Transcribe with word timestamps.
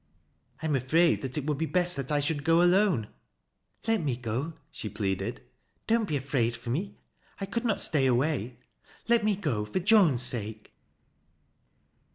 "I 0.63 0.65
am 0.65 0.75
afraid 0.75 1.21
that 1.21 1.37
it 1.37 1.45
would 1.45 1.59
be 1.59 1.67
best 1.67 1.95
that 1.95 2.11
I 2.11 2.21
should 2.21 2.43
go 2.43 2.63
alone."" 2.63 3.05
Let 3.87 4.01
me 4.01 4.15
go," 4.15 4.53
she 4.71 4.89
pleaded." 4.89 5.41
Don't 5.85 6.07
be 6.07 6.17
afraid 6.17 6.55
for 6.55 6.71
me. 6.71 6.97
I 7.39 7.45
could 7.45 7.65
not 7.65 7.79
stay 7.79 8.07
away. 8.07 8.57
Let 9.07 9.23
me 9.23 9.35
go— 9.35 9.63
for 9.65 9.77
Joan's 9.77 10.23
sake." 10.23 10.71